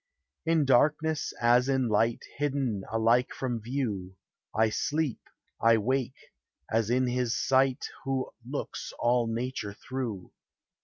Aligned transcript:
In 0.47 0.65
darkness 0.65 1.31
as 1.39 1.69
in 1.69 1.87
light, 1.87 2.23
Hidden 2.37 2.85
alike 2.91 3.35
from 3.35 3.61
view, 3.61 4.15
I 4.51 4.71
sleep, 4.71 5.19
I 5.61 5.77
wake, 5.77 6.31
as 6.71 6.89
in 6.89 7.05
his 7.05 7.37
sight 7.39 7.85
Who 8.03 8.31
looks 8.43 8.93
all 8.97 9.27
nature 9.27 9.73
through. 9.73 10.31